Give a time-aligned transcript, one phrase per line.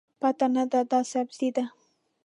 [0.19, 1.63] پته نه ده، دا سبزي ده.